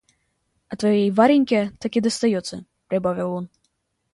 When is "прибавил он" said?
2.87-3.49